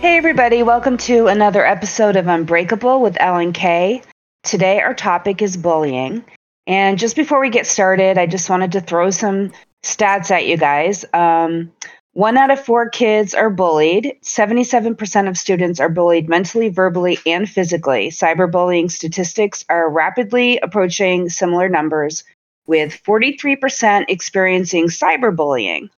[0.00, 4.02] Hey, everybody, welcome to another episode of Unbreakable with Elle and Kay.
[4.42, 6.24] Today, our topic is bullying.
[6.66, 9.52] And just before we get started, I just wanted to throw some
[9.82, 11.04] stats at you guys.
[11.12, 11.70] Um,
[12.14, 14.16] one out of four kids are bullied.
[14.24, 18.08] 77% of students are bullied mentally, verbally, and physically.
[18.08, 22.24] Cyberbullying statistics are rapidly approaching similar numbers,
[22.66, 25.90] with 43% experiencing cyberbullying.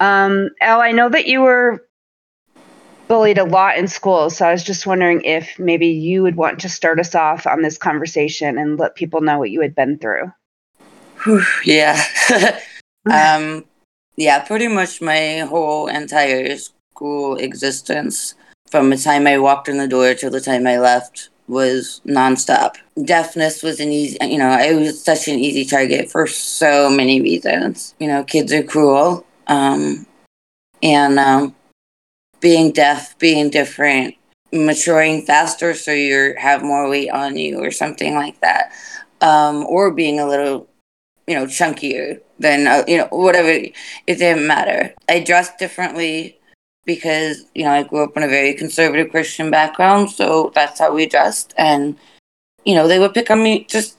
[0.00, 1.86] Um, Elle, I know that you were
[3.10, 6.60] bullied a lot in school, so I was just wondering if maybe you would want
[6.60, 9.98] to start us off on this conversation and let people know what you had been
[9.98, 10.32] through.
[11.64, 12.00] yeah.
[13.10, 13.64] um,
[14.16, 18.36] yeah, pretty much my whole entire school existence
[18.70, 22.76] from the time I walked in the door to the time I left was nonstop.
[23.04, 27.20] Deafness was an easy, you know, I was such an easy target for so many
[27.20, 27.92] reasons.
[27.98, 29.26] You know, kids are cruel.
[29.48, 30.06] Um,
[30.80, 31.56] and um,
[32.40, 34.14] being deaf, being different,
[34.52, 38.72] maturing faster so you have more weight on you or something like that.
[39.20, 40.68] Um, or being a little,
[41.26, 43.48] you know, chunkier than, uh, you know, whatever.
[43.50, 43.74] It
[44.06, 44.94] didn't matter.
[45.08, 46.40] I dressed differently
[46.86, 50.92] because you know I grew up in a very conservative Christian background, so that's how
[50.94, 51.54] we dressed.
[51.56, 51.96] And
[52.64, 53.96] you know they would pick on me just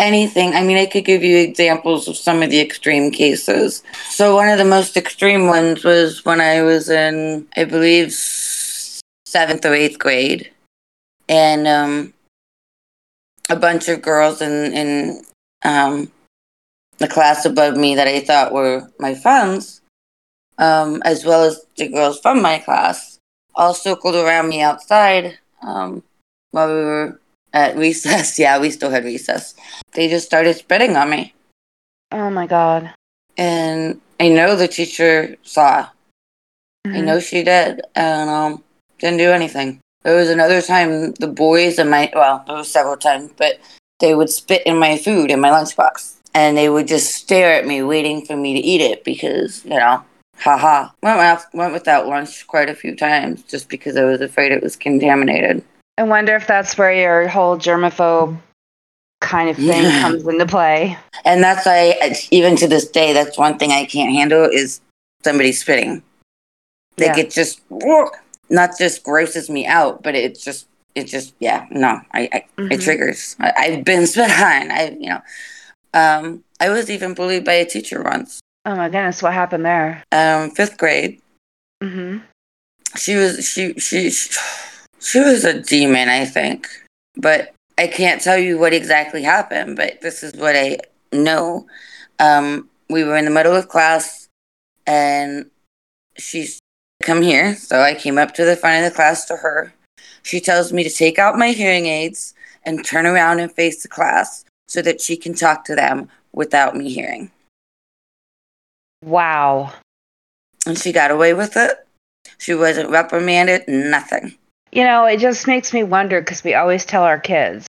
[0.00, 0.54] anything.
[0.54, 3.82] I mean, I could give you examples of some of the extreme cases.
[4.08, 8.12] So one of the most extreme ones was when I was in, I believe,
[9.26, 10.50] seventh or eighth grade,
[11.28, 12.14] and um,
[13.48, 15.22] a bunch of girls in in
[15.62, 16.10] um,
[16.98, 19.80] the class above me that I thought were my friends
[20.60, 23.18] um, as well as the girls from my class,
[23.54, 26.02] all circled around me outside um,
[26.50, 27.19] while we were
[27.52, 28.38] at recess.
[28.38, 29.54] yeah, we still had recess.
[29.92, 31.34] They just started spitting on me.
[32.12, 32.92] Oh my god.
[33.36, 35.88] And I know the teacher saw.
[36.86, 36.96] Mm-hmm.
[36.96, 38.64] I know she did, and um,
[38.98, 39.80] didn't do anything.
[40.02, 43.60] There was another time the boys and my well, there was several times, but
[43.98, 47.66] they would spit in my food in my lunchbox, and they would just stare at
[47.66, 50.02] me, waiting for me to eat it because you know
[50.40, 50.88] haha.
[51.02, 54.76] Went, went without lunch quite a few times just because I was afraid it was
[54.76, 55.62] contaminated.
[56.00, 58.40] I wonder if that's where your whole germaphobe
[59.20, 60.96] kind of thing comes into play.
[61.26, 64.80] And that's why, even to this day, that's one thing I can't handle is
[65.22, 66.02] somebody spitting.
[66.96, 67.18] Like yeah.
[67.18, 67.60] it just
[68.48, 72.72] not just grosses me out, but it just it just yeah no I, I mm-hmm.
[72.72, 73.36] it triggers.
[73.38, 74.70] I, have been spit on.
[74.70, 75.20] I you know
[75.92, 78.40] um I was even bullied by a teacher once.
[78.64, 80.02] Oh my goodness, what happened there?
[80.12, 81.20] Um, fifth grade.
[81.82, 82.20] Mm-hmm.
[82.96, 84.30] She was she she she
[85.14, 86.68] was a demon, I think.
[87.16, 90.78] But I can't tell you what exactly happened, but this is what I
[91.12, 91.66] know.
[92.18, 94.28] Um, we were in the middle of class
[94.86, 95.50] and
[96.16, 96.58] she's
[97.02, 97.54] come here.
[97.56, 99.72] So I came up to the front of the class to her.
[100.22, 102.34] She tells me to take out my hearing aids
[102.64, 106.76] and turn around and face the class so that she can talk to them without
[106.76, 107.30] me hearing.
[109.02, 109.72] Wow.
[110.66, 111.86] And she got away with it.
[112.36, 114.36] She wasn't reprimanded, nothing.
[114.72, 117.66] You know, it just makes me wonder because we always tell our kids,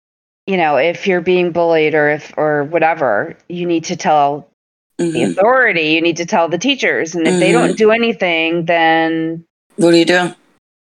[0.47, 4.49] you know, if you're being bullied or if or whatever, you need to tell
[4.99, 5.13] mm-hmm.
[5.13, 7.15] the authority, you need to tell the teachers.
[7.15, 7.41] And if mm-hmm.
[7.41, 9.45] they don't do anything, then
[9.77, 10.35] what do you do?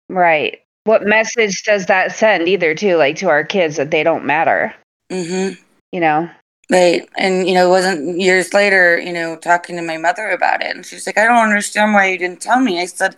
[0.09, 0.61] Right.
[0.85, 4.75] What message does that send either to like to our kids that they don't matter?
[5.11, 5.55] Mm-hmm.
[5.93, 6.31] You know?
[6.71, 7.09] Right.
[7.17, 10.75] And, you know, it wasn't years later, you know, talking to my mother about it.
[10.75, 12.81] And she's like, I don't understand why you didn't tell me.
[12.81, 13.15] I said,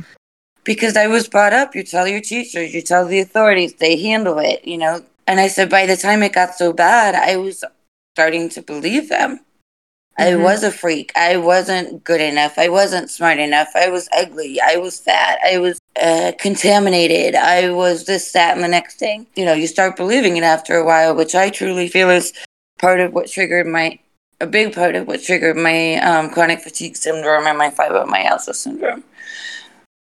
[0.66, 4.38] because I was brought up, you tell your teachers, you tell the authorities, they handle
[4.38, 5.03] it, you know.
[5.27, 7.65] And I said, by the time it got so bad, I was
[8.15, 9.41] starting to believe them.
[10.19, 10.22] Mm-hmm.
[10.22, 11.12] I was a freak.
[11.16, 12.59] I wasn't good enough.
[12.59, 13.69] I wasn't smart enough.
[13.75, 14.60] I was ugly.
[14.60, 15.38] I was fat.
[15.44, 17.34] I was uh, contaminated.
[17.34, 19.26] I was this, that, and the next thing.
[19.37, 22.32] You know, you start believing it after a while, which I truly feel is
[22.78, 23.99] part of what triggered my
[24.38, 29.02] a big part of what triggered my um, chronic fatigue syndrome and my fibromyalgia syndrome.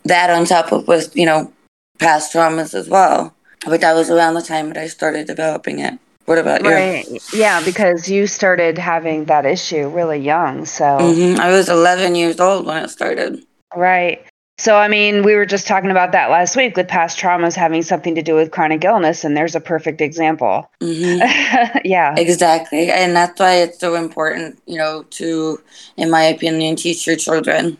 [0.06, 1.52] That on top of with you know
[1.98, 3.34] past traumas as well.
[3.64, 5.98] But that was around the time that I started developing it.
[6.26, 6.70] What about you?
[6.70, 7.06] Right.
[7.32, 10.64] Yeah, because you started having that issue really young.
[10.64, 11.40] So mm-hmm.
[11.40, 13.44] I was 11 years old when it started.
[13.74, 14.24] Right.
[14.58, 17.82] So, I mean, we were just talking about that last week with past traumas having
[17.82, 20.70] something to do with chronic illness, and there's a perfect example.
[20.80, 21.78] Mm-hmm.
[21.84, 22.14] yeah.
[22.16, 22.90] Exactly.
[22.90, 25.60] And that's why it's so important, you know, to,
[25.98, 27.76] in my opinion, teach your children.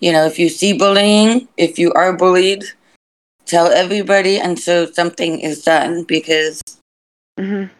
[0.00, 2.64] You know, if you see bullying, if you are bullied,
[3.46, 6.60] tell everybody until something is done because,
[7.38, 7.72] mm-hmm.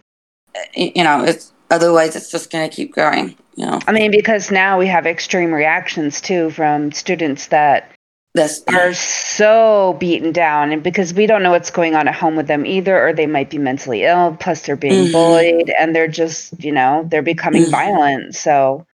[0.74, 3.36] you know, it's otherwise it's just going to keep going.
[3.56, 3.80] You know?
[3.86, 7.90] I mean, because now we have extreme reactions too from students that
[8.34, 12.36] That's are so beaten down and because we don't know what's going on at home
[12.36, 15.12] with them either or they might be mentally ill plus they're being Mhm.
[15.12, 17.70] bullied and they're just you know they're becoming Mhm.
[17.70, 18.84] violent so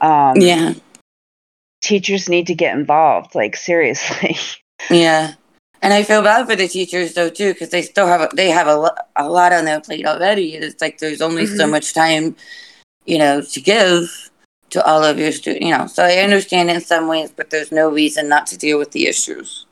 [0.00, 0.74] um yeah,
[1.80, 4.36] teachers need to get involved like seriously
[4.90, 5.34] yeah.
[5.82, 8.50] And I feel bad for the teachers though too, because they still have a, they
[8.50, 10.54] have a, lo- a lot on their plate already.
[10.54, 11.70] It's like there's only so Mhm.
[11.70, 12.36] much time,
[13.06, 14.30] you know, to give
[14.70, 15.64] to all of your students.
[15.64, 18.78] You know, so I understand in some ways, but there's no reason not to deal
[18.78, 19.64] with the issues.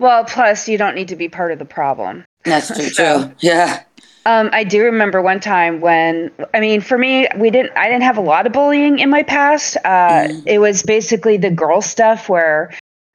[0.00, 3.34] well plus you don't need to be part of the problem That's true So- too.
[3.40, 3.82] Yeah.
[4.28, 7.72] Um, I do remember one time when I mean, for me, we didn't.
[7.78, 9.78] I didn't have a lot of bullying in my past.
[9.84, 10.42] Uh, Mm.
[10.44, 12.70] It was basically the girl stuff where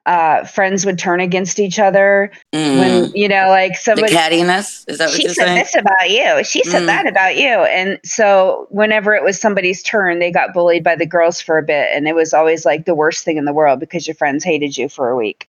[0.07, 2.79] uh, friends would turn against each other Mm.
[2.79, 5.57] when you know, like somebody the cattiness is that what She you're said saying?
[5.59, 6.43] this about you.
[6.43, 6.87] She said Mm.
[6.87, 7.47] that about you.
[7.47, 11.63] And so, whenever it was somebody's turn, they got bullied by the girls for a
[11.63, 14.43] bit, and it was always like the worst thing in the world because your friends
[14.43, 15.47] hated you for a week.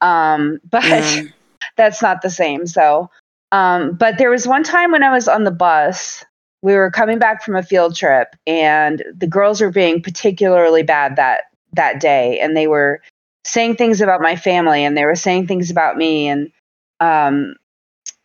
[0.00, 1.32] Um, but Mm.
[1.76, 2.66] that's not the same.
[2.66, 3.10] So,
[3.54, 6.24] um, but there was one time when I was on the bus.
[6.62, 11.16] We were coming back from a field trip, and the girls were being particularly bad
[11.16, 13.00] that that day, and they were
[13.44, 16.50] saying things about my family, and they were saying things about me, and
[16.98, 17.54] um,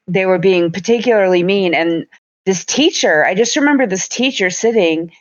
[0.08, 1.76] they were being particularly mean.
[1.76, 2.08] And
[2.48, 5.12] this teacher, I just remember this teacher sitting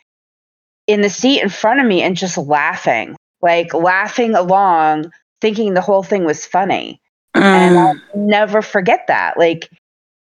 [0.87, 5.81] in the seat in front of me and just laughing, like laughing along, thinking the
[5.81, 6.99] whole thing was funny
[7.53, 7.77] and Mm.
[7.77, 9.37] I'll never forget that.
[9.37, 9.69] Like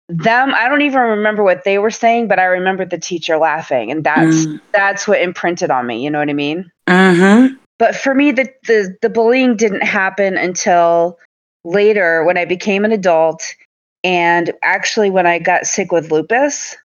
[0.08, 3.90] them, I don't even remember what they were saying, but I remember the teacher laughing,
[3.90, 4.60] and that's Mm.
[4.72, 6.02] that's what imprinted on me.
[6.04, 6.70] You know what I mean?
[6.88, 7.56] Mhm.
[7.78, 11.18] But for me, the the the bullying didn't happen until
[11.64, 13.54] later when I became an adult,
[14.02, 16.76] and actually when I got sick with lupus,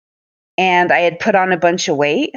[0.57, 2.33] and I had put on a bunch of weight,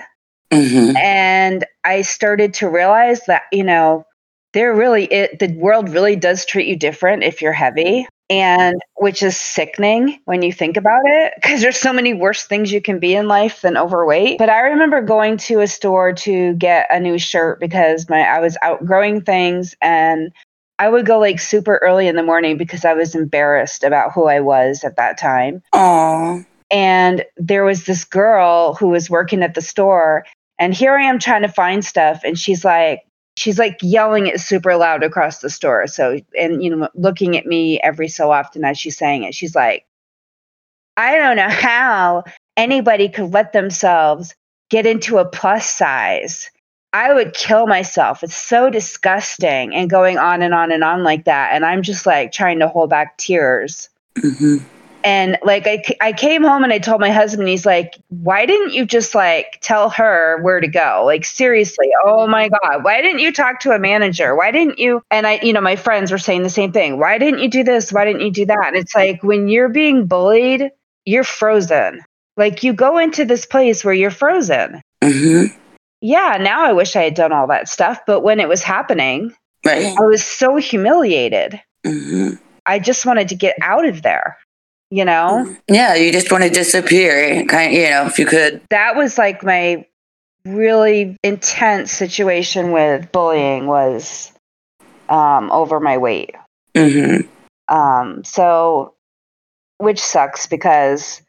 [0.52, 0.96] Mhm.
[0.99, 4.05] and I started to realize that you know
[4.52, 9.23] there really it the world really does treat you different if you're heavy and which
[9.23, 12.99] is sickening when you think about it because there's so many worse things you can
[12.99, 16.99] be in life than overweight but i remember going to a store to get a
[16.99, 20.32] new shirt because my i was outgrowing things and
[20.79, 24.26] i would go like super early in the morning because i was embarrassed about who
[24.26, 26.43] i was at that time Aw.
[26.70, 30.25] and there was this girl who was working at the store
[30.58, 33.02] and here i am trying to find stuff and she's like
[33.37, 37.46] she's like yelling it super loud across the store so and you know looking at
[37.46, 39.34] me every so often as she's saying it.
[39.34, 39.87] She's like
[40.96, 42.25] i don't know how
[42.56, 44.34] anybody could let themselves
[44.70, 46.50] get into a plus size.
[46.94, 48.23] I would kill myself.
[48.23, 52.05] It's so disgusting and going on and on and on like that and i'm just
[52.05, 53.88] like trying to hold back tears.
[54.19, 54.62] Mhm.
[55.04, 58.46] And like I, I came home and I told my husband, and he's like, why
[58.46, 61.02] didn't you just like tell her where to go?
[61.04, 64.37] Like, seriously, oh my God, why didn't you talk to a manager?
[64.37, 65.02] Why didn't you?
[65.10, 66.99] And I, you know, my friends were saying the same thing.
[66.99, 67.93] Why didn't you do this?
[67.93, 68.64] Why didn't you do that?
[68.69, 70.70] And it's like when you're being bullied,
[71.05, 72.02] you're frozen.
[72.37, 74.81] Like you go into this place where you're frozen.
[75.02, 75.55] Mhm.
[76.00, 78.00] Yeah, now I wish I had done all that stuff.
[78.06, 79.34] But when it was happening,
[79.64, 79.94] Right.
[79.96, 81.60] I was so humiliated.
[81.87, 82.38] Mhm.
[82.66, 84.37] I just wanted to get out of there,
[84.93, 85.56] you know?
[85.69, 87.73] Yeah, you just want to disappear, kind.
[87.73, 88.61] You know, if you could.
[88.69, 89.87] that was like my
[90.44, 94.32] really intense situation with bullying was
[95.08, 96.34] um, over my weight.
[96.75, 97.27] Mm-hmm.
[97.75, 98.93] Um, so,
[99.79, 101.22] which sucks because,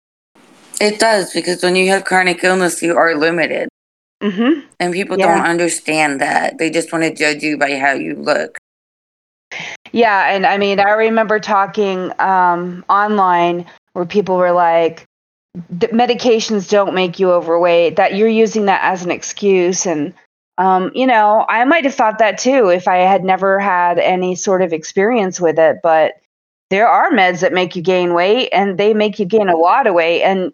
[0.81, 3.69] It does because when you have chronic illness, you are limited,
[4.21, 4.59] mm-hmm.
[4.77, 5.37] and people Yeah.
[5.37, 6.57] don't understand that.
[6.57, 8.57] They just want to judge you by how you look.
[9.93, 15.05] Yeah, and I mean, I remember talking um, online where people were like,
[15.69, 19.85] "The medications don't make you overweight, that you're using that as an excuse.
[19.85, 20.15] And,
[20.57, 24.35] um, you know, I might have thought that too if I had never had any
[24.35, 25.77] sort of experience with it.
[25.83, 26.15] But
[26.71, 29.85] there are meds that make you gain weight and they make you gain a lot
[29.85, 30.23] of weight.
[30.23, 30.53] And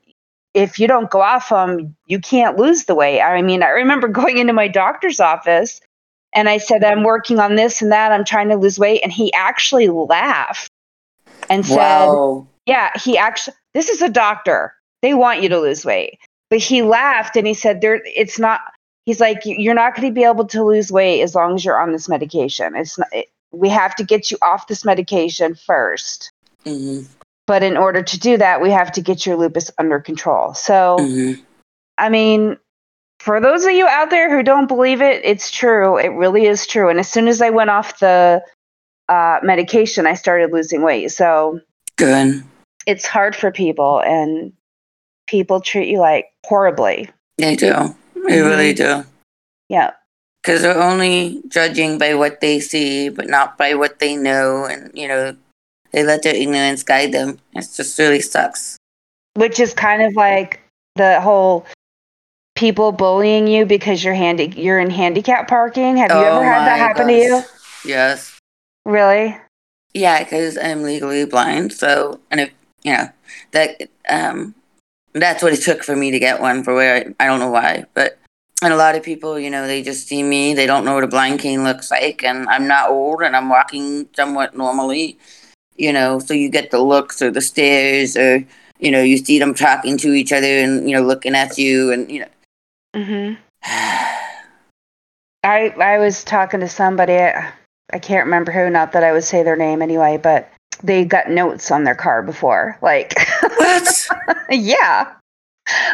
[0.53, 3.21] if you don't go off them, you can't lose the weight.
[3.21, 5.79] I mean, I remember going into my doctor's office
[6.33, 8.11] and I said, I'm working on this and that.
[8.11, 9.01] I'm trying to lose weight.
[9.03, 10.71] And he actually laughed
[11.49, 12.47] and said, Wow.
[12.65, 14.73] yeah, he actually, this is a doctor.
[15.01, 16.19] They want you to lose weight.
[16.49, 18.61] But he laughed and he said, there, it's not,
[19.05, 21.63] he's like, "You- you're not going to be able to lose weight as long as
[21.65, 22.75] you're on this medication.
[22.75, 26.31] It's not, it, we have to get you off this medication first.
[26.65, 27.01] hmm
[27.47, 30.53] But in order to do that, we have to get your lupus under control.
[30.53, 31.33] So, hmm
[31.97, 32.57] I mean,
[33.19, 35.97] for those of you out there who don't believe it, it's true.
[35.97, 36.89] It really is true.
[36.89, 38.41] And as soon as I went off the
[39.09, 41.11] uh, medication, I started losing weight.
[41.11, 41.59] So,
[41.97, 42.43] Good.
[42.85, 44.53] it's hard for people and
[45.27, 47.09] people treat you like horribly.
[47.37, 47.95] They do.
[48.27, 49.03] They really do.
[49.69, 49.91] Yeah.
[50.41, 54.89] because they're only judging by what they see, but not by what they know, and
[54.97, 55.35] you know,
[55.91, 57.39] they let their ignorance guide them.
[57.53, 58.77] It just really sucks.
[59.35, 60.59] Which is kind of like
[60.95, 61.65] the whole
[62.59, 65.95] people bullying you because you're handy you're in handicap parking.
[65.95, 67.41] Have you Oh ever had that happen to you?
[67.85, 68.37] Yes.
[68.85, 69.37] Really?
[69.93, 71.71] Yeah, because I'm legally blind.
[71.71, 72.51] So, and if
[72.83, 73.09] you know
[73.51, 74.53] that, um,
[75.13, 76.63] that's what it took for me to get one.
[76.63, 78.19] For where I, I don't know why, but
[78.61, 80.53] and a lot of people, you know, they just see me.
[80.53, 83.47] They don't know what a blind cane looks like, and I'm not old, and I'm
[83.47, 85.17] walking somewhat normally.
[85.77, 88.45] You know, so you get the looks or the stares, or
[88.79, 91.93] you know, you see them talking to each other and you know looking at you,
[91.93, 92.27] and you know.
[92.95, 93.37] Mhm.
[95.43, 99.41] I I was talking to somebody I can't remember who, not that I would say
[99.43, 100.51] their name anyway, but
[100.83, 102.77] they got notes on their car before.
[102.81, 104.07] Like what?
[104.49, 105.13] yeah.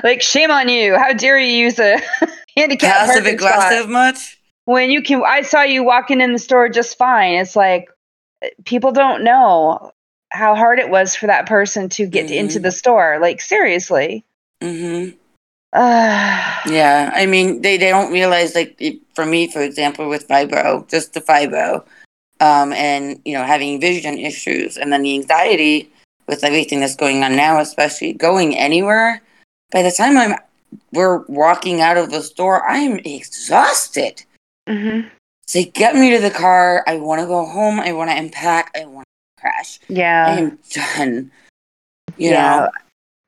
[0.03, 0.97] Like shame on you.
[0.97, 1.99] How dare you use a
[2.57, 4.37] handicap Passive aggressive much?
[4.65, 7.35] when you can I saw you walking in the store just fine.
[7.35, 7.87] It's like
[8.65, 9.91] people don't know
[10.31, 12.63] how hard it was for that person to get into Mhm.
[12.63, 13.19] the store.
[13.21, 14.25] Like seriously.
[14.61, 15.15] Mm-hmm.
[15.74, 20.27] Uh, Yeah, I mean, they, they don't realize, like, it- for me, for example, with
[20.27, 21.86] fibro, just the fibro,
[22.39, 25.89] um, and, you know, having vision issues, and then the anxiety
[26.27, 29.22] with everything that's going on now, especially going anywhere,
[29.72, 30.36] by the time I'm,
[30.91, 34.24] we're walking out of the store, I'm exhausted.
[34.67, 35.07] Mm-hmm.
[35.48, 36.84] Say, get me to the car.
[36.88, 37.79] I want to go home.
[37.79, 38.72] I want to unpack.
[38.75, 39.79] I want to crash.
[39.88, 40.25] Yeah.
[40.27, 41.31] I am done.
[42.17, 42.60] You yeah.
[42.60, 42.69] know?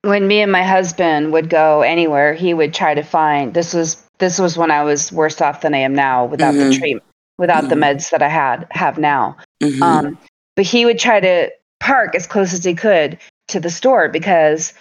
[0.08, 3.98] When me and my husband would go anywhere, he would try to find this was
[4.20, 6.80] this was when I was worse off than I am now without the Mhm.
[6.80, 7.04] treatment
[7.38, 7.82] without the Mhm.
[7.82, 9.36] meds that I had have now.
[9.62, 9.82] Mhm.
[9.84, 10.18] Um
[10.56, 14.74] but he would try to park as close as he could to the store because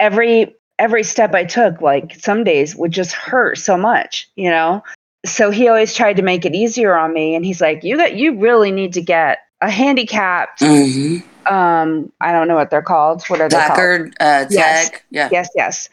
[0.00, 4.82] every every step I took like some days would just hurt so much, you know?
[5.26, 8.14] So he always tried to make it easier on me and he's like, "You got
[8.16, 11.22] you really need to get a handicapped Mhm.
[11.50, 13.22] Um I don't know what they're called.
[13.28, 14.14] What are they called?
[14.20, 14.90] Uh, Yes.
[14.90, 15.02] tag.
[15.10, 15.28] Yeah.
[15.30, 15.88] Yes, yes.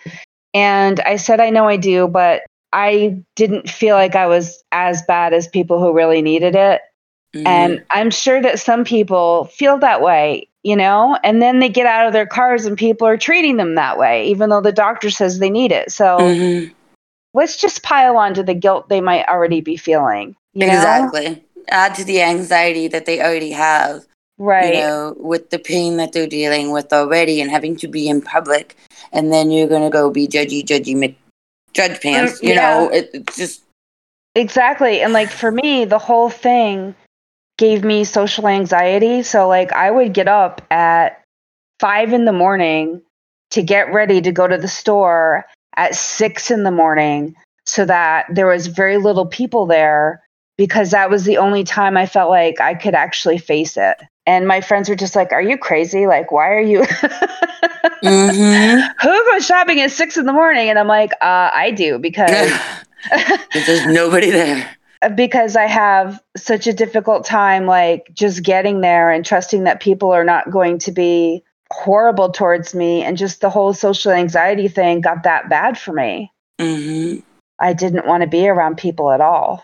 [0.53, 5.01] And I said, I know I do, but I didn't feel like I was as
[5.03, 6.81] bad as people who really needed it.
[7.35, 7.47] Mhm.
[7.47, 11.85] And I'm sure that some people feel that way, you know, and then they get
[11.85, 15.09] out of their cars and people are treating them that way, even though the doctor
[15.09, 15.91] says they need it.
[15.91, 16.71] So Mhm.
[17.33, 20.35] let's just pile on to the guilt they might already be feeling.
[20.53, 20.73] You know?
[20.73, 21.43] Exactly.
[21.69, 24.05] Add to the anxiety that they already have,
[24.39, 24.75] Right.
[24.75, 28.21] you know, with the pain that they're dealing with already and having to be in
[28.21, 28.77] public.
[29.11, 31.17] And then you're going to go be judgy, judgy, Mc-
[31.73, 32.39] judge pants.
[32.39, 32.55] Mm, you yeah.
[32.55, 33.63] know, it, it's just,
[34.35, 35.01] Exactly.
[35.01, 36.93] And like for me, the whole thing
[37.57, 39.23] gave me social anxiety.
[39.23, 41.23] So like I would get up at
[41.79, 43.01] five in the morning
[43.49, 48.27] to get ready to go to the store at six in the morning so that
[48.31, 50.21] there was very little people there
[50.55, 53.97] because that was the only time I felt like I could actually face it.
[54.27, 56.05] And my friends were just like, Are you crazy?
[56.05, 56.83] Like, why are you
[58.03, 60.69] hmm who goes shopping at six in the morning?
[60.69, 62.51] And I'm like, uh, I do because
[63.53, 64.75] there's nobody there.
[65.15, 70.11] because I have such a difficult time like just getting there and trusting that people
[70.11, 75.01] are not going to be horrible towards me and just the whole social anxiety thing
[75.01, 76.31] got that bad for me.
[76.59, 77.17] hmm
[77.59, 79.63] I didn't want to be around people at all.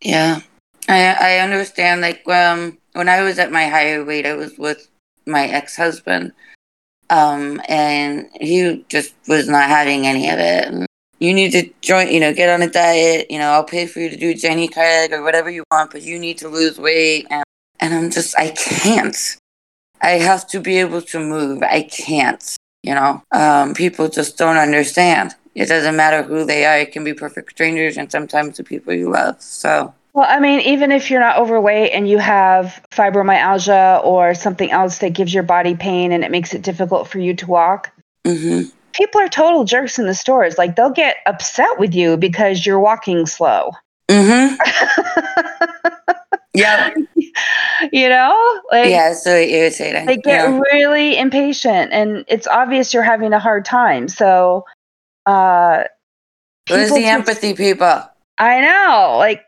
[0.00, 0.40] Yeah.
[0.88, 2.00] I, I understand.
[2.00, 4.88] Like, um, when I was at my higher weight, I was with
[5.26, 6.32] my ex husband.
[7.10, 10.68] Um, and he just was not having any of it.
[10.68, 10.86] And
[11.18, 13.30] you need to join, you know, get on a diet.
[13.30, 16.02] You know, I'll pay for you to do Jenny Craig or whatever you want, but
[16.02, 17.26] you need to lose weight.
[17.30, 17.44] And,
[17.80, 19.16] and I'm just, I can't.
[20.00, 21.62] I have to be able to move.
[21.62, 23.22] I can't, you know.
[23.30, 25.34] Um, people just don't understand.
[25.54, 26.78] It doesn't matter who they are.
[26.78, 29.40] It can be perfect strangers and sometimes the people you love.
[29.40, 34.70] So, Well, I mean, even if you're not overweight and you have fibromyalgia or something
[34.70, 37.90] else that gives your body pain and it makes it difficult for you to walk,
[38.26, 40.58] hmm people are total jerks in the stores.
[40.58, 43.72] Like they'll get upset with you because you're walking slow.
[44.10, 44.54] hmm
[46.54, 46.90] Yeah.
[47.92, 48.60] you know?
[48.70, 50.04] Like yeah, it's really irritating.
[50.04, 50.60] they get yeah.
[50.72, 54.08] really impatient and it's obvious you're having a hard time.
[54.08, 54.66] So
[55.24, 55.84] uh
[56.68, 58.02] Where's the empathy, people?
[58.38, 59.16] I know.
[59.16, 59.42] Like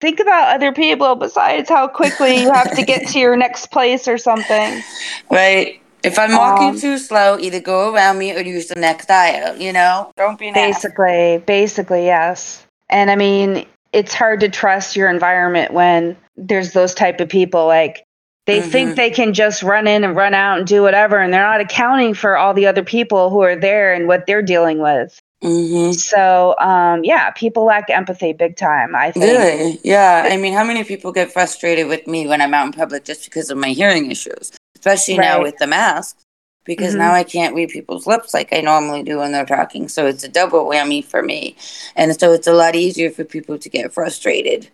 [0.00, 4.08] think about other people besides how quickly you have to get to your next place
[4.08, 4.82] or something.
[5.30, 5.80] Right?
[6.04, 9.56] If I'm walking Um, too slow, either go around me or use the next aisle,
[9.56, 10.12] you know?
[10.16, 10.82] Don't be an ass.
[10.82, 12.64] Basically, basically, yes.
[12.88, 17.66] And I mean, it's hard to trust your environment when there's those type of people.
[17.66, 18.04] Like
[18.46, 18.70] they Mhm.
[18.70, 21.60] think they can just run in and run out and do whatever, and they're not
[21.60, 25.18] accounting for all the other people who are there and what they're dealing with.
[25.42, 29.24] Hmm So, um, yeah, people lack empathy big time, I think.
[29.24, 29.80] Really?
[29.84, 30.28] Yeah.
[30.30, 33.24] I mean, how many people get frustrated with me when I'm out in public just
[33.24, 34.52] because of my hearing issues?
[34.76, 36.16] Especially now with the mask,
[36.64, 36.98] because Mhm.
[36.98, 39.88] now I can't read people's lips like I normally do when they're talking.
[39.88, 41.56] So it's a double whammy for me.
[41.96, 44.68] And so it's a lot easier for people to get frustrated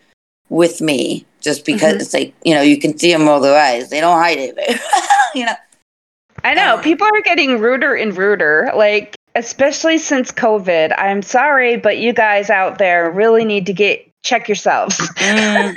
[0.51, 2.01] with me just because Mhm.
[2.01, 3.91] it's like, you know, you can see them roll their eyes.
[3.91, 4.57] They don't hide it.
[5.35, 5.55] you know?
[6.43, 10.95] I know Um, people are getting ruder and ruder, like especially since COVID.
[10.97, 14.99] I'm sorry, but you guys out there really need to get check yourselves.
[14.99, 15.75] Mm.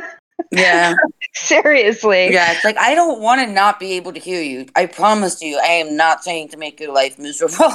[0.52, 0.94] yeah.
[1.34, 2.32] Seriously.
[2.32, 4.66] Yeah, it's like I don't want to not be able to hear you.
[4.74, 7.70] I promise you, I am not saying to make your life miserable.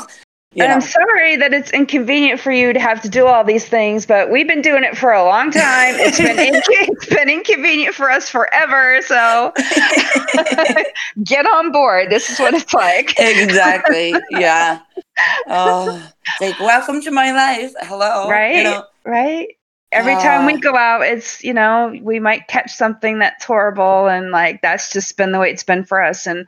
[0.63, 3.65] And know, I'm sorry that it's inconvenient for you to have to do all these
[3.65, 5.95] things, but we've been doing it for a long time.
[5.97, 9.01] It's been inc- it's been inconvenient for us forever.
[9.01, 9.51] So
[11.23, 12.09] get on board.
[12.09, 13.15] This is what it's like.
[13.19, 14.13] exactly.
[14.31, 14.79] Yeah.
[15.47, 17.73] Oh, like welcome to my life.
[17.81, 18.29] Hello.
[18.29, 18.55] Right?
[18.57, 18.85] You know.
[19.05, 19.47] Right?
[19.91, 20.57] Every time we Ah.
[20.57, 24.07] go out, it's, you know, we might catch something that's horrible.
[24.07, 26.27] And like, that's just been the way it's been for us.
[26.27, 26.47] And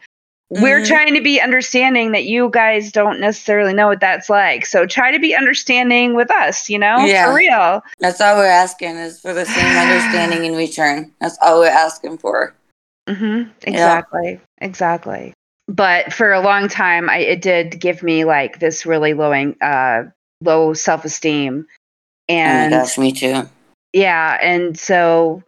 [0.49, 0.87] we're Mhm.
[0.87, 4.65] trying to be understanding that you guys don't necessarily know what that's like.
[4.65, 7.25] So try to be understanding with us, you know, Yeah.
[7.25, 7.81] for real.
[7.99, 11.11] That's all we're asking is for the same understanding in return.
[11.19, 12.53] That's all we're asking for.
[13.09, 14.39] hmm Exactly.
[14.61, 15.33] Exactly.
[15.67, 20.03] But for a long time, I, it did give me like this really lowing, uh,
[20.41, 21.67] low self esteem.
[22.29, 23.49] And oh gosh, me too.
[23.93, 24.37] yeah.
[24.41, 25.43] And so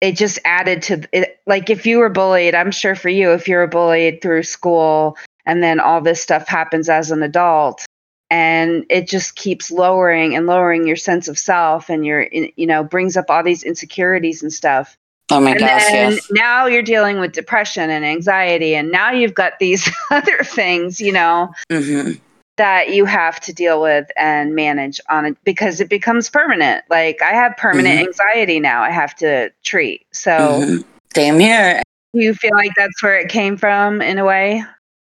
[0.00, 1.40] it just added to it.
[1.46, 5.16] Like if you were bullied, I'm sure for you, if you were bullied through school
[5.46, 7.84] and then all this stuff happens as an adult
[8.30, 12.84] and it just keeps lowering and lowering your sense of self and your, you know,
[12.84, 14.96] brings up all these insecurities and stuff.
[15.30, 16.26] Oh my and gosh, yes.
[16.30, 21.12] now you're dealing with depression and anxiety and now you've got these other things you
[21.12, 22.12] know hmm
[22.58, 27.22] that you have to deal with and manage on it because it becomes permanent like
[27.22, 28.06] i have permanent Mhm.
[28.08, 30.76] anxiety now i have to treat so hmm
[31.14, 31.82] Same here.
[32.12, 34.62] do you feel like that's where it came from in a way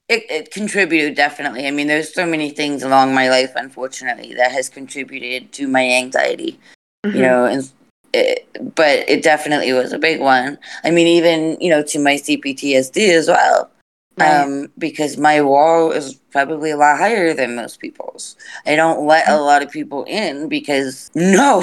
[0.08, 1.66] It, it contributed definitely.
[1.66, 5.84] I mean, there's so many things along my life, unfortunately, that has contributed to my
[5.88, 6.58] anxiety.
[7.06, 7.14] Mhm.
[7.16, 7.70] you know and
[8.14, 12.14] it, but it definitely was a big one i mean even you know to my
[12.16, 13.70] cptsd as well
[14.18, 14.28] Right.
[14.42, 18.36] um because my wall is probably a lot higher than most people's.
[18.66, 21.62] I don't let a lot of people in because no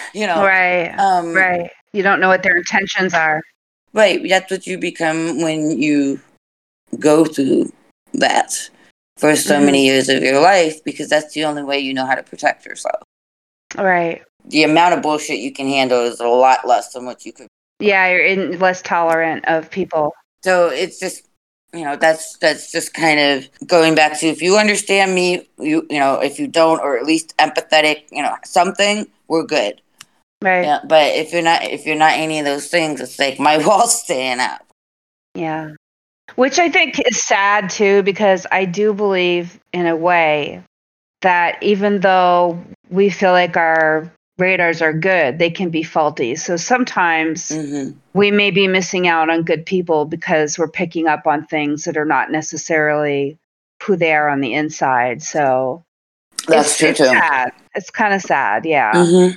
[0.14, 0.94] you know right.
[0.98, 1.70] um right.
[1.92, 3.42] You don't know what their intentions are.
[3.92, 6.20] right that's what you become when you
[7.00, 7.72] go through
[8.14, 8.70] that
[9.16, 9.64] for so Mhm.
[9.66, 12.64] many years of your life because that's the only way you know how to protect
[12.66, 13.02] yourself.
[13.76, 14.22] Right.
[14.46, 17.48] The amount of bullshit you can handle is a lot less than what you could
[17.80, 20.12] yeah you're in, less tolerant of people.
[20.44, 21.24] So it's just
[21.72, 25.86] you know that's that's just kind of going back to if you understand me you
[25.90, 29.80] you know if you don't or at least empathetic you know something we're good.
[30.42, 30.64] Right.
[30.64, 33.58] Yeah but if you're not if you're not any of those things it's like my
[33.66, 34.66] wall's staying up.
[35.34, 35.72] Yeah.
[36.36, 40.62] Which I think is sad too, because I do believe in a way
[41.22, 46.34] that even though we feel like our radars are good, they can be faulty.
[46.36, 51.28] So sometimes hmm we may be missing out on good people because we're picking up
[51.28, 53.38] on things that are not necessarily
[53.82, 55.22] who they are on the inside.
[55.22, 55.84] So
[56.48, 57.52] that's true too sad.
[57.74, 58.66] It's kind of sad.
[58.66, 59.06] Yeah.
[59.06, 59.28] hmm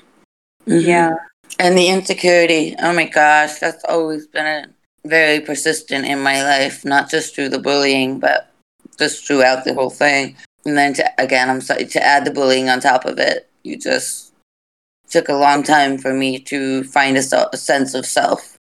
[0.66, 1.14] Yeah.
[1.60, 4.66] and the insecurity oh my gosh that's always been a
[5.08, 8.52] very persistent in my life not just through the bullying but
[8.98, 10.36] just throughout the whole thing
[10.66, 13.78] and then to, again i'm sorry to add the bullying on top of it you
[13.78, 14.33] just
[15.10, 18.58] took a long time for me to find a, a sense of self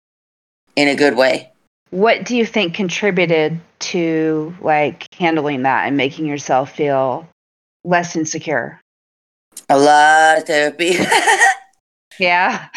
[0.76, 1.52] in a good way
[1.90, 7.28] What do you think contributed to like handling that and making yourself feel
[7.84, 8.80] less insecure?
[9.70, 10.96] a lot of therapy
[12.20, 12.68] Yeah.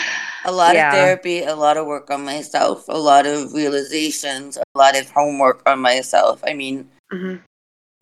[0.45, 0.89] a lot Yeah.
[0.89, 5.09] of therapy a lot of work on myself a lot of realizations a lot of
[5.11, 7.37] homework on myself i mean hmm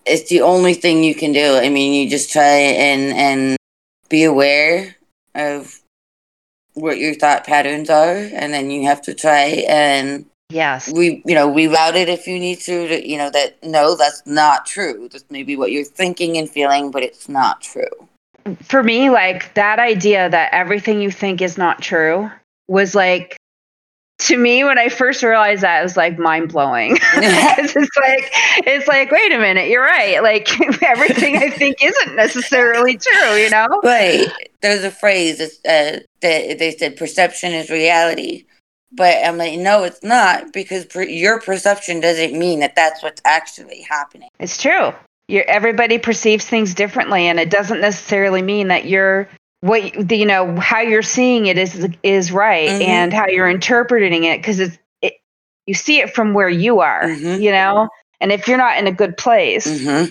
[0.06, 1.56] it's the only thing you can do.
[1.56, 3.56] I mean, you just try and and
[4.08, 4.96] be aware
[5.38, 5.80] of
[6.74, 10.90] what your thought patterns are, and then you have to try and Yes.
[10.90, 12.88] we you know reroute it if you need to.
[12.88, 15.08] to you know that no, that's not true.
[15.12, 18.08] That's maybe what you're thinking and feeling, but it's not true.
[18.62, 22.30] For me, like that idea that everything you think is not true
[22.66, 23.36] was like,
[24.18, 26.92] to me, when I first realized that, it was like mind blowing.
[27.14, 28.32] it's like,
[28.66, 30.22] it's like, wait a minute, you're right.
[30.22, 30.48] Like
[30.82, 33.68] everything I think isn't necessarily true, you know?
[33.82, 34.26] Right.
[34.60, 38.44] There's a phrase uh, that they said perception is reality.
[38.90, 43.20] But I'm like, no, it's not because per- your perception doesn't mean that that's what's
[43.24, 44.30] actually happening.
[44.40, 44.92] It's true.
[45.28, 49.28] you're, everybody perceives things differently, and it doesn't necessarily mean that you're
[49.60, 52.82] what you know how you're seeing it is is right Mhm.
[52.82, 55.14] and how you're interpreting it because it's it,
[55.66, 57.40] you see it from where you are Mhm.
[57.40, 57.88] you know
[58.20, 60.04] and if you're not in a good place hmm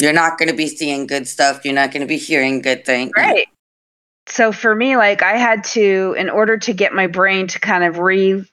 [0.00, 1.64] You're not going to be seeing good stuff.
[1.64, 3.10] You're not going to be hearing good things.
[3.16, 3.46] right
[4.26, 7.82] so for me like i had to in order to get my brain to kind
[7.84, 8.46] of rethink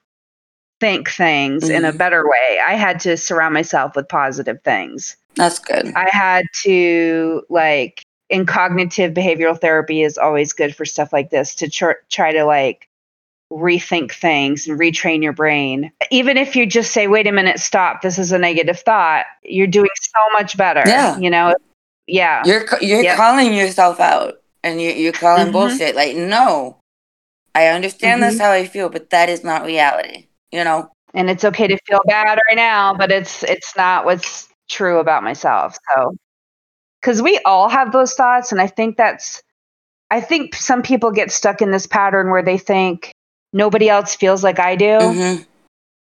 [1.10, 1.98] things in a Mhm.
[1.98, 5.92] better way i had to surround myself with positive things That's good.
[5.96, 11.54] I had to like in cognitive behavioral therapy is always good for stuff like this
[11.56, 12.88] to tr- try to like
[13.52, 15.92] rethink things and retrain your brain.
[16.10, 18.02] Even if you just say, "Wait a minute, stop.
[18.02, 20.82] This is a negative thought." You're doing so much better.
[20.86, 21.18] Yeah.
[21.20, 21.56] You know.
[22.08, 22.42] Yeah.
[22.46, 23.18] You're you're Yep.
[23.18, 25.52] calling yourself out, and you're you're calling Mhm.
[25.52, 25.96] bullshit.
[25.96, 26.78] Like, no,
[27.54, 28.30] I understand Mm-hmm.
[28.38, 30.28] that's how I feel, but that is not reality.
[30.52, 30.90] You know.
[31.14, 35.24] and it's okay to feel bad right now, but it's it's not what's true about
[35.24, 35.78] myself.
[35.96, 36.16] So
[37.06, 39.44] cuz we all have those thoughts and I think that's
[40.12, 43.12] I think some people get stuck in this pattern where they think
[43.54, 45.36] nobody else feels like I do, hmm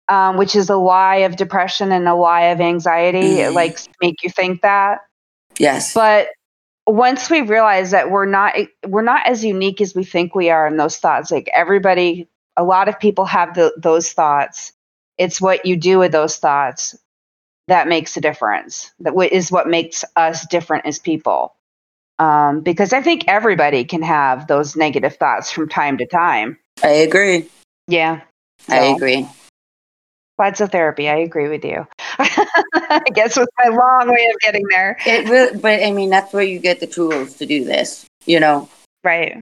[0.08, 3.39] um, which is a lie of depression and a lie of anxiety.
[3.39, 3.56] It Mhm.
[3.56, 4.99] likes to make you think that.
[5.58, 5.93] Yes.
[5.93, 6.27] But
[6.86, 10.67] once we realize that we're not we're not as unique as we think we are
[10.67, 12.27] in those thoughts, like everybody,
[12.58, 14.73] a lot of people have the, those thoughts.
[15.17, 16.97] It's what you do with those thoughts
[17.67, 18.91] that makes a difference.
[19.00, 21.56] That is what makes us different as people.
[22.19, 26.58] Um, because I think everybody can have those negative thoughts from time to time.
[26.84, 27.50] I agree.
[27.88, 28.21] Yeah.
[28.69, 29.28] I So, agree.
[30.38, 31.10] Lots of therapy.
[31.10, 31.88] I agree with you.
[32.19, 34.97] I guess with my long way of getting there.
[35.06, 38.06] It really, but I mean, that's where you get the tools to do this.
[38.26, 38.69] You know.
[39.04, 39.39] Right.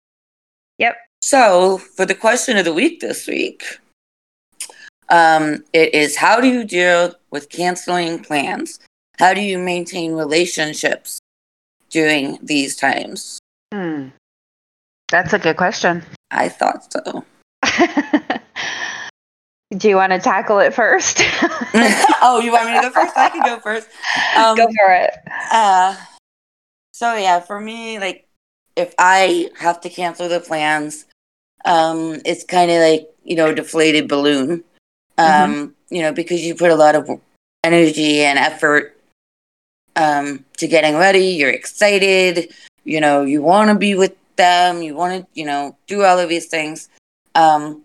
[0.77, 0.97] Yep.
[1.21, 3.65] So, for the question of the week this week,
[5.09, 8.79] um, it is how do you deal with canceling plans?
[9.17, 11.19] How do you maintain relationships
[11.89, 13.39] during these times?
[13.73, 14.09] Hmm.
[15.09, 16.03] That's a good question.
[16.31, 17.25] I thought so.
[19.77, 21.19] Do you want to tackle it first?
[22.21, 23.15] oh, you want me to go first?
[23.15, 23.87] I can go first.
[24.35, 25.13] Um, Go for it.
[25.51, 25.95] Uh,
[26.93, 28.27] so yeah, for me, like
[28.75, 31.05] if I have to cancel the plans,
[31.65, 34.63] um, it's kind of like you know deflated balloon.
[35.19, 37.09] Um, you know because you put a lot of
[37.63, 38.95] energy and effort
[39.95, 41.27] um to getting ready.
[41.27, 42.53] You're excited.
[42.83, 44.81] You know you want to be with them.
[44.81, 46.89] You want to you know do all of these things.
[47.35, 47.83] Um,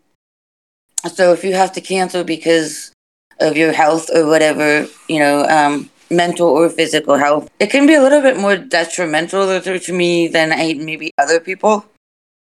[1.12, 2.92] so if you have to cancel because
[3.40, 7.94] of your health or whatever, you know, um, mental or physical health, it can be
[7.94, 11.84] a little bit more detrimental to, to me than I, maybe other people.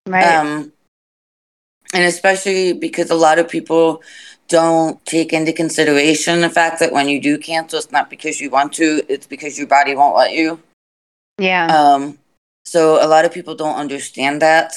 [0.07, 0.23] Right.
[0.23, 0.71] Um,
[1.93, 4.01] and especially because a lot of people
[4.47, 8.49] don't take into consideration the fact that when you do cancel, it's not because you
[8.49, 10.59] want to, it's because your body won't let you.
[11.37, 11.67] yeah.
[11.67, 12.17] Um,
[12.65, 14.73] so a lot of people don't understand that.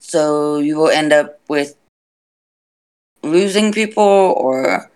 [0.00, 1.74] So you will end up with
[3.22, 4.90] losing people or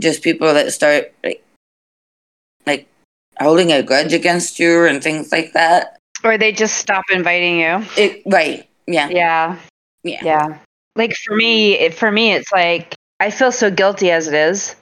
[0.00, 1.44] just people that start like
[2.66, 2.86] like
[3.40, 5.98] holding a grudge against you and things like that.
[6.24, 7.84] or they just stop inviting you.
[7.96, 8.68] It right.
[8.86, 9.08] Yeah.
[9.08, 9.58] Yeah.
[10.04, 10.20] Yeah.
[10.24, 10.58] Yeah.
[10.96, 14.76] Like for me, it, for me, it's like I feel so guilty as it is.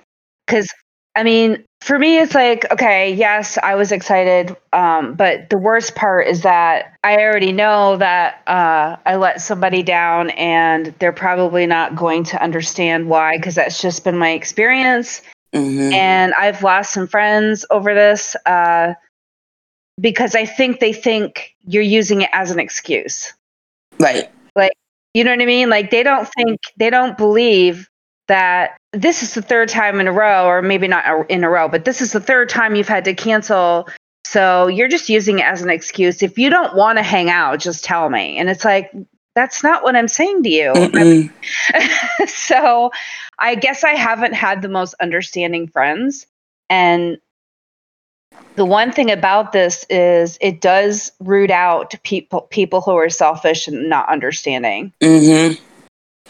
[0.47, 0.69] Cause
[1.17, 4.57] I mean, for me, it's like, okay, yes, I was excited.
[4.73, 9.83] Um, but the worst part is that I already know that uh, I let somebody
[9.83, 15.23] down and they're probably not going to understand why, because that's just been my experience.
[15.53, 18.95] hmm And I've lost some friends over this uh,
[20.01, 23.33] because I think they think you're using it as an excuse.
[24.55, 24.73] Right.
[25.15, 25.69] You know what I mean?
[25.69, 27.89] Like they don't think they don't believe
[28.29, 31.69] that this is the third time in a row, or maybe not in a row,
[31.69, 33.89] but this is the third time you've had to cancel.
[34.25, 36.23] So you're just using it as an excuse.
[36.23, 38.39] If you don't want to hang out, just tell me.
[38.39, 38.93] And it's like,
[39.35, 40.73] that's not what I'm saying to you.
[42.27, 42.91] So
[43.39, 46.27] I guess I haven't had the most understanding friends.
[46.69, 47.19] And
[48.61, 53.67] the one thing about this is it does root out people people who are selfish
[53.67, 54.93] and not understanding.
[55.01, 55.63] Mm-hmm.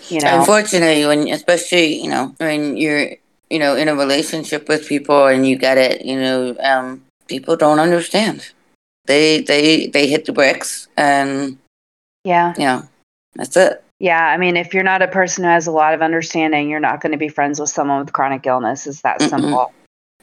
[0.09, 0.39] You know.
[0.39, 3.17] Unfortunately, when especially you know when you're
[3.51, 7.57] you know in a relationship with people and you get it, you know, um, people
[7.57, 8.53] don't understand.
[9.07, 11.59] They they they hit the bricks, and
[12.25, 12.55] Yeah.
[12.57, 12.89] you know
[13.35, 13.83] that's it.
[13.99, 14.25] Yeah.
[14.25, 17.01] I mean, if you're not a person who has a lot of understanding, you're not
[17.01, 18.87] going to be friends with someone with chronic illness.
[18.87, 19.73] Is that simple.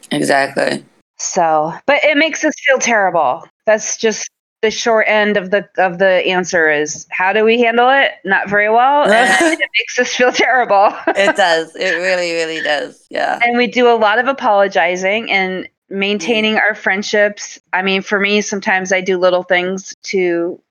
[0.09, 0.83] Exactly.
[1.19, 3.47] So, but it makes us feel terrible.
[3.65, 4.29] That's just
[4.61, 8.11] the short end of the of the answer is how do we handle it?
[8.25, 9.05] Not very well.
[9.07, 10.93] It makes us feel terrible.
[11.07, 11.75] It does.
[11.75, 13.05] It really, really does.
[13.09, 13.39] Yeah.
[13.43, 17.59] and we do a lot of apologizing and maintaining our friendships.
[17.71, 20.61] I mean, for me, sometimes I do little things to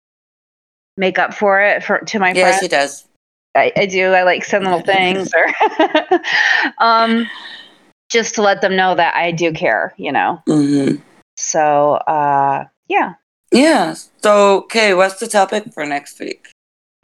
[0.96, 2.38] make up for it for to my friends.
[2.38, 3.04] Yes, she does.
[3.54, 4.12] I, I do.
[4.12, 6.20] I like send little things or
[6.78, 7.26] um,
[8.16, 10.40] just to let them know that I do care, you know.
[10.46, 10.94] hmm
[11.36, 13.14] So uh, yeah.
[13.52, 13.94] Yeah.
[14.22, 16.48] So, okay, what's the topic for next week?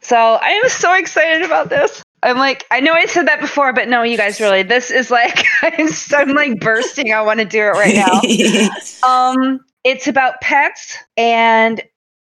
[0.01, 2.03] So I am so excited about this.
[2.25, 5.11] I'm like, I know I said that before, but no, you guys really, this is
[5.11, 7.13] like, I'm, so- I'm like bursting.
[7.13, 8.21] I want to do it right now.
[9.05, 11.83] Um, it's about pets and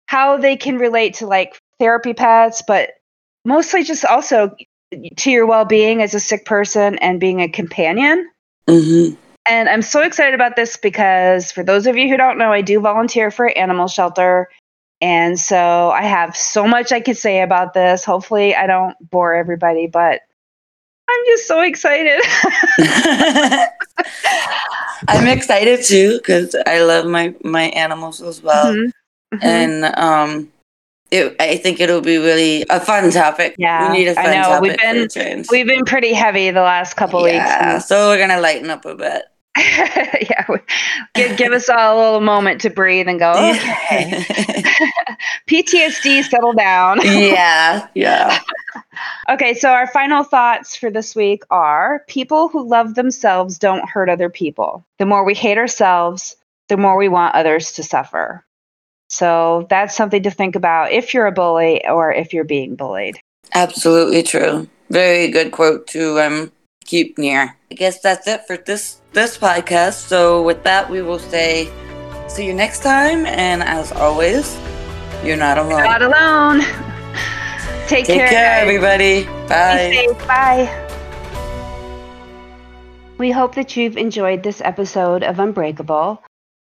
[0.07, 2.89] how they can relate to like therapy pets, but
[3.45, 4.55] mostly just also
[5.17, 8.27] to your well-being as a sick person and being a companion.
[8.67, 9.09] Hmm
[9.47, 12.61] And I'm so excited about this because for those of you who don't know, I
[12.61, 14.49] do volunteer for an animal shelter.
[15.01, 18.05] And so I have so much I could say about this.
[18.05, 20.21] Hopefully I don't bore everybody, but
[21.09, 22.21] I'm just so excited.
[25.07, 28.91] I'm excited too because I love my my animals as well, Mhm.
[29.33, 29.43] Mhm.
[29.43, 30.51] and um,
[31.11, 33.55] it, I think it'll be really a fun topic.
[33.57, 34.41] Yeah, we need a I fun know.
[34.43, 35.45] topic We've been-.
[35.49, 37.87] We've been pretty heavy the last couple yeah, weeks.
[37.87, 39.23] so we're gonna lighten up a bit.
[39.57, 40.57] yeah, we-
[41.13, 44.25] give, give us all a little moment to breathe and go, okay.
[45.47, 46.99] PTSD, settle down.
[47.03, 48.39] yeah, yeah.
[49.29, 54.09] Okay, so our final thoughts for this week are people who love themselves don't hurt
[54.09, 54.85] other people.
[54.99, 56.35] The more we hate ourselves,
[56.67, 58.44] the more we want others to suffer.
[59.09, 63.19] So that's something to think about if you're a bully or if you're being bullied.
[63.53, 64.67] Absolutely true.
[64.89, 66.51] Very good quote to um
[66.85, 67.57] keep near.
[67.71, 70.07] I guess that's it for this this podcast.
[70.07, 71.71] So with that we will say
[72.27, 74.57] see you next time and as always,
[75.23, 75.83] you're not alone.
[75.83, 76.61] Not alone.
[77.87, 79.25] Take, Take care, care, everybody.
[79.47, 79.89] Bye.
[79.91, 80.27] Be safe.
[80.27, 80.81] Bye.
[83.17, 86.21] We hope that you've enjoyed this episode of Unbreakable.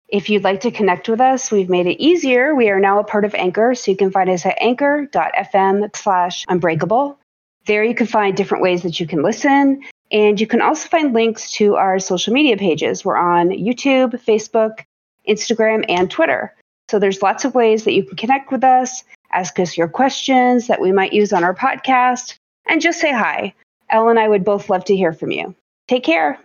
[0.10, 2.56] If you'd like to connect with us, we've made it easier.
[2.56, 6.46] We are now a part of Anchor, so you can find us at anchor.fm slash
[6.48, 7.20] unbreakable.
[7.65, 11.13] There you can find different ways that you can listen, and you can also find
[11.13, 13.04] links to our social media pages.
[13.04, 14.86] We're on YouTube, Facebook,
[15.28, 16.56] Instagram, and Twitter.
[16.89, 20.67] So there's lots of ways that you can connect with us, ask us your questions
[20.67, 23.54] that we might use on our podcast, and just say hi.
[23.89, 25.54] Elle and I would both love to hear from you.
[25.89, 26.39] Take care.